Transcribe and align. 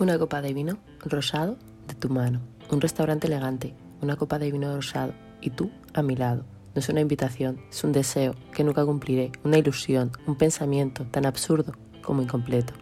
Una 0.00 0.18
copa 0.18 0.40
de 0.40 0.54
vino 0.54 0.78
rosado 1.04 1.58
de 1.86 1.92
tu 1.92 2.08
mano, 2.08 2.40
un 2.70 2.80
restaurante 2.80 3.26
elegante, 3.26 3.74
una 4.00 4.16
copa 4.16 4.38
de 4.38 4.50
vino 4.50 4.74
rosado 4.74 5.12
y 5.42 5.50
tú 5.50 5.70
a 5.92 6.00
mi 6.00 6.16
lado. 6.16 6.46
No 6.74 6.78
es 6.80 6.88
una 6.88 7.02
invitación, 7.02 7.60
es 7.70 7.84
un 7.84 7.92
deseo 7.92 8.34
que 8.54 8.64
nunca 8.64 8.86
cumpliré, 8.86 9.30
una 9.44 9.58
ilusión, 9.58 10.10
un 10.26 10.36
pensamiento 10.36 11.04
tan 11.10 11.26
absurdo 11.26 11.74
como 12.00 12.22
incompleto. 12.22 12.72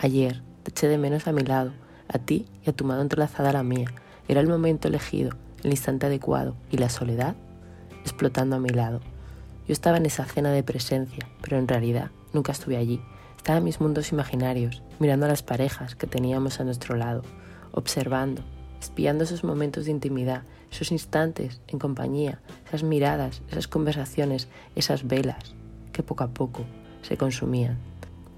Ayer 0.00 0.42
te 0.64 0.72
eché 0.72 0.88
de 0.88 0.98
menos 0.98 1.28
a 1.28 1.32
mi 1.32 1.42
lado, 1.42 1.70
a 2.08 2.18
ti 2.18 2.48
y 2.64 2.70
a 2.70 2.72
tu 2.72 2.84
mano 2.84 3.00
entrelazada 3.00 3.50
a 3.50 3.52
la 3.52 3.62
mía. 3.62 3.86
Era 4.26 4.40
el 4.40 4.48
momento 4.48 4.88
elegido, 4.88 5.36
el 5.62 5.70
instante 5.70 6.06
adecuado 6.06 6.56
y 6.72 6.78
la 6.78 6.88
soledad 6.88 7.36
explotando 8.02 8.56
a 8.56 8.58
mi 8.58 8.70
lado. 8.70 9.02
Yo 9.68 9.72
estaba 9.72 9.98
en 9.98 10.06
esa 10.06 10.24
cena 10.24 10.50
de 10.50 10.64
presencia, 10.64 11.28
pero 11.42 11.58
en 11.58 11.68
realidad 11.68 12.10
nunca 12.32 12.50
estuve 12.50 12.76
allí. 12.76 13.00
Estaba 13.46 13.58
en 13.58 13.64
mis 13.64 13.80
mundos 13.80 14.10
imaginarios, 14.10 14.82
mirando 14.98 15.26
a 15.26 15.28
las 15.28 15.44
parejas 15.44 15.94
que 15.94 16.08
teníamos 16.08 16.58
a 16.58 16.64
nuestro 16.64 16.96
lado, 16.96 17.22
observando, 17.70 18.42
espiando 18.80 19.22
esos 19.22 19.44
momentos 19.44 19.84
de 19.84 19.92
intimidad, 19.92 20.42
esos 20.68 20.90
instantes 20.90 21.60
en 21.68 21.78
compañía, 21.78 22.40
esas 22.66 22.82
miradas, 22.82 23.42
esas 23.48 23.68
conversaciones, 23.68 24.48
esas 24.74 25.06
velas 25.06 25.54
que 25.92 26.02
poco 26.02 26.24
a 26.24 26.34
poco 26.34 26.64
se 27.02 27.16
consumían. 27.16 27.78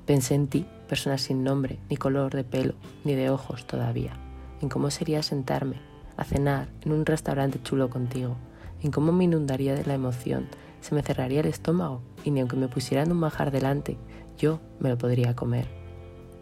Pensé 0.05 0.35
en 0.35 0.47
ti, 0.47 0.67
persona 0.91 1.17
sin 1.17 1.43
nombre, 1.43 1.79
ni 1.89 1.97
color 1.97 2.35
de 2.35 2.45
pelo, 2.45 2.75
ni 3.03 3.15
de 3.15 3.31
ojos 3.31 3.67
todavía, 3.67 4.13
en 4.61 4.69
cómo 4.69 4.91
sería 4.91 5.23
sentarme 5.23 5.77
a 6.19 6.25
cenar 6.25 6.69
en 6.83 6.93
un 6.93 7.07
restaurante 7.07 7.63
chulo 7.63 7.89
contigo, 7.89 8.37
en 8.83 8.91
cómo 8.91 9.13
me 9.13 9.25
inundaría 9.25 9.75
de 9.75 9.87
la 9.87 9.95
emoción, 9.95 10.49
se 10.83 10.95
me 10.95 11.03
cerraría 11.03 11.41
el 11.41 11.47
estómago 11.47 12.03
y 12.25 12.31
ni 12.31 12.41
aunque 12.41 12.57
me 12.57 12.69
pusieran 12.69 13.11
un 13.11 13.19
majar 13.19 13.51
delante, 13.51 13.97
yo 14.39 14.61
me 14.79 14.89
lo 14.89 14.97
podría 14.97 15.35
comer. 15.35 15.67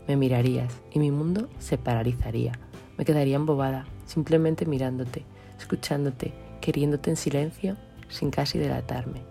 Me 0.06 0.16
mirarías 0.16 0.72
y 0.92 1.00
mi 1.00 1.10
mundo 1.10 1.48
se 1.58 1.78
paralizaría. 1.78 2.52
Me 2.96 3.04
quedaría 3.04 3.36
embobada, 3.36 3.86
simplemente 4.04 4.66
mirándote, 4.66 5.24
escuchándote, 5.58 6.32
queriéndote 6.60 7.10
en 7.10 7.16
silencio, 7.16 7.76
sin 8.08 8.30
casi 8.30 8.58
delatarme. 8.58 9.22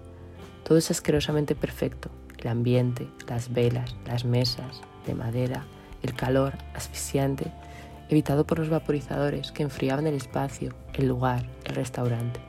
Todo 0.64 0.78
es 0.78 0.92
asquerosamente 0.92 1.56
perfecto. 1.56 2.10
El 2.40 2.48
ambiente, 2.48 3.08
las 3.28 3.54
velas, 3.54 3.96
las 4.06 4.26
mesas 4.26 4.82
de 5.06 5.16
madera, 5.16 5.64
el 6.04 6.14
calor 6.14 6.54
asfixiante, 6.74 7.52
evitado 8.10 8.46
por 8.46 8.60
los 8.60 8.70
vaporizadores 8.70 9.52
que 9.52 9.64
enfriaban 9.64 10.08
el 10.08 10.16
espacio, 10.16 10.74
el 10.94 11.08
lugar, 11.08 11.46
el 11.64 11.76
restaurante. 11.76 12.40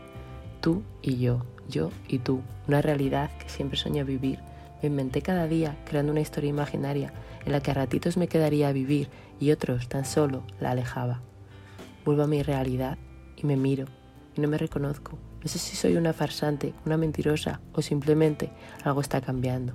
Tú 0.61 0.83
y 1.03 1.19
yo, 1.19 1.45
yo 1.69 1.91
y 2.09 2.19
tú, 2.19 2.41
una 2.67 2.83
realidad 2.83 3.31
que 3.39 3.49
siempre 3.49 3.79
soñé 3.79 4.03
vivir 4.03 4.41
inventé 4.87 5.23
cada 5.23 5.47
día 5.47 5.77
creando 5.85 6.13
una 6.13 6.21
historia 6.21 6.51
imaginaria 6.51 7.13
en 7.45 7.53
la 7.53 7.61
que 7.61 7.71
a 7.71 7.75
ratitos 7.75 8.17
me 8.17 8.29
quedaría 8.29 8.69
a 8.69 8.73
vivir 8.73 9.09
y 9.41 9.51
otros 9.51 9.89
tan 9.89 10.05
solo 10.05 10.43
la 10.61 10.71
alejaba. 10.71 11.21
Vuelvo 12.05 12.23
a 12.23 12.27
mi 12.27 12.43
realidad 12.43 12.99
y 13.37 13.47
me 13.47 13.57
miro 13.57 13.87
y 14.37 14.41
no 14.41 14.49
me 14.49 14.59
reconozco. 14.59 15.19
No 15.43 15.49
sé 15.49 15.59
si 15.59 15.77
soy 15.77 15.97
una 15.97 16.13
farsante, 16.13 16.75
una 16.85 16.97
mentirosa 16.97 17.61
o 17.73 17.83
simplemente 17.83 18.51
algo 18.85 19.01
está 19.01 19.21
cambiando. 19.21 19.75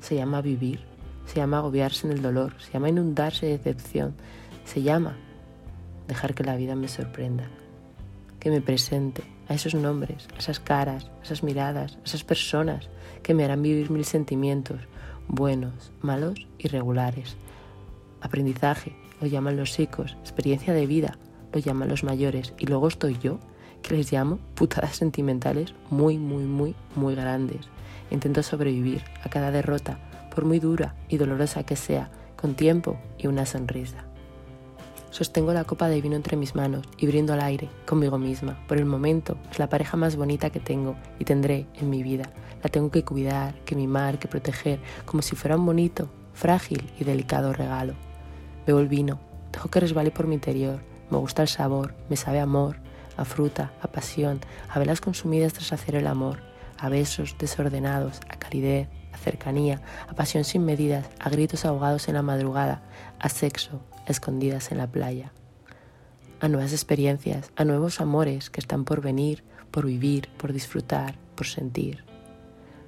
Se 0.00 0.14
llama 0.14 0.42
vivir, 0.42 0.80
se 1.26 1.36
llama 1.36 1.58
agobiarse 1.58 2.06
en 2.06 2.12
el 2.12 2.22
dolor, 2.22 2.54
se 2.58 2.72
llama 2.72 2.88
inundarse 2.88 3.46
de 3.46 3.52
decepción, 3.52 4.14
se 4.64 4.82
llama 4.82 5.16
dejar 6.08 6.34
que 6.34 6.44
la 6.44 6.56
vida 6.56 6.74
me 6.76 6.88
sorprenda, 6.88 7.48
que 8.46 8.52
me 8.52 8.60
presente 8.60 9.24
a 9.48 9.54
esos 9.54 9.74
nombres, 9.74 10.28
a 10.36 10.38
esas 10.38 10.60
caras, 10.60 11.10
a 11.18 11.24
esas 11.24 11.42
miradas, 11.42 11.96
a 11.96 12.04
esas 12.04 12.22
personas 12.22 12.88
que 13.24 13.34
me 13.34 13.44
harán 13.44 13.60
vivir 13.60 13.90
mil 13.90 14.04
sentimientos, 14.04 14.82
buenos, 15.26 15.90
malos 16.00 16.46
y 16.56 16.68
regulares. 16.68 17.36
Aprendizaje, 18.20 18.94
lo 19.20 19.26
llaman 19.26 19.56
los 19.56 19.72
chicos, 19.72 20.16
experiencia 20.20 20.74
de 20.74 20.86
vida, 20.86 21.18
lo 21.52 21.58
llaman 21.58 21.88
los 21.88 22.04
mayores, 22.04 22.54
y 22.56 22.66
luego 22.66 22.86
estoy 22.86 23.18
yo, 23.20 23.40
que 23.82 23.96
les 23.96 24.12
llamo 24.12 24.38
putadas 24.54 24.94
sentimentales 24.94 25.74
muy, 25.90 26.16
muy, 26.16 26.44
muy, 26.44 26.76
muy 26.94 27.16
grandes. 27.16 27.66
Intento 28.12 28.44
sobrevivir 28.44 29.02
a 29.24 29.28
cada 29.28 29.50
derrota, 29.50 29.98
por 30.32 30.44
muy 30.44 30.60
dura 30.60 30.94
y 31.08 31.16
dolorosa 31.16 31.66
que 31.66 31.74
sea, 31.74 32.12
con 32.36 32.54
tiempo 32.54 32.96
y 33.18 33.26
una 33.26 33.44
sonrisa. 33.44 34.05
Sostengo 35.16 35.54
la 35.54 35.64
copa 35.64 35.88
de 35.88 36.02
vino 36.02 36.14
entre 36.14 36.36
mis 36.36 36.54
manos 36.54 36.86
y 36.98 37.06
brindo 37.06 37.32
al 37.32 37.40
aire, 37.40 37.70
conmigo 37.86 38.18
misma. 38.18 38.62
Por 38.68 38.76
el 38.76 38.84
momento 38.84 39.38
es 39.50 39.58
la 39.58 39.70
pareja 39.70 39.96
más 39.96 40.14
bonita 40.14 40.50
que 40.50 40.60
tengo 40.60 40.94
y 41.18 41.24
tendré 41.24 41.66
en 41.76 41.88
mi 41.88 42.02
vida. 42.02 42.24
La 42.62 42.68
tengo 42.68 42.90
que 42.90 43.02
cuidar, 43.02 43.54
que 43.64 43.74
mimar, 43.74 44.18
que 44.18 44.28
proteger, 44.28 44.78
como 45.06 45.22
si 45.22 45.34
fuera 45.34 45.56
un 45.56 45.64
bonito, 45.64 46.10
frágil 46.34 46.92
y 47.00 47.04
delicado 47.04 47.54
regalo. 47.54 47.94
Veo 48.66 48.78
el 48.78 48.88
vino, 48.88 49.18
dejo 49.52 49.70
que 49.70 49.80
resbale 49.80 50.10
por 50.10 50.26
mi 50.26 50.34
interior. 50.34 50.80
Me 51.08 51.16
gusta 51.16 51.40
el 51.40 51.48
sabor, 51.48 51.94
me 52.10 52.16
sabe 52.16 52.38
amor, 52.38 52.76
a 53.16 53.24
fruta, 53.24 53.72
a 53.80 53.88
pasión, 53.88 54.40
a 54.68 54.78
velas 54.78 55.00
consumidas 55.00 55.54
tras 55.54 55.72
hacer 55.72 55.94
el 55.94 56.08
amor, 56.08 56.42
a 56.76 56.90
besos 56.90 57.36
desordenados, 57.38 58.20
a 58.28 58.36
calidez, 58.36 58.90
a 59.14 59.16
cercanía, 59.16 59.80
a 60.10 60.12
pasión 60.12 60.44
sin 60.44 60.66
medidas, 60.66 61.08
a 61.18 61.30
gritos 61.30 61.64
ahogados 61.64 62.06
en 62.08 62.16
la 62.16 62.22
madrugada, 62.22 62.82
a 63.18 63.30
sexo, 63.30 63.80
escondidas 64.06 64.72
en 64.72 64.78
la 64.78 64.86
playa, 64.86 65.32
a 66.40 66.48
nuevas 66.48 66.72
experiencias, 66.72 67.50
a 67.56 67.64
nuevos 67.64 68.00
amores 68.00 68.50
que 68.50 68.60
están 68.60 68.84
por 68.84 69.00
venir, 69.00 69.44
por 69.70 69.86
vivir, 69.86 70.28
por 70.36 70.52
disfrutar, 70.52 71.16
por 71.34 71.46
sentir. 71.46 72.04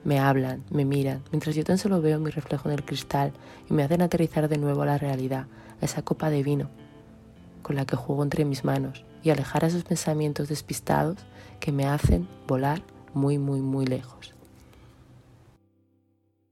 Me 0.05 0.19
hablan, 0.19 0.65
me 0.71 0.85
miran, 0.85 1.23
mientras 1.33 1.55
yo 1.57 1.65
tan 1.65 1.79
solo 1.79 2.01
veo 2.01 2.21
mi 2.21 2.31
reflejo 2.31 2.69
en 2.69 2.75
el 2.75 2.85
cristal 2.85 3.33
y 3.69 3.75
me 3.75 3.83
hacen 3.83 4.03
aterrizar 4.03 4.49
de 4.49 4.59
nuevo 4.59 4.83
a 4.83 4.87
la 4.87 4.99
realidad, 4.99 5.47
a 5.81 5.85
esa 5.85 6.03
copa 6.03 6.31
de 6.31 6.43
vino 6.43 6.71
con 7.63 7.77
la 7.77 7.85
que 7.85 7.97
juego 7.97 8.23
entre 8.23 8.47
mis 8.47 8.65
manos 8.65 9.05
y 9.23 9.31
alejar 9.31 9.65
a 9.65 9.67
esos 9.67 9.85
pensamientos 9.85 10.49
despistados 10.49 11.19
que 11.61 11.73
me 11.73 11.87
hacen 11.87 12.27
volar 12.47 12.83
muy, 13.13 13.37
muy, 13.37 13.61
muy 13.61 13.85
lejos. 13.85 14.35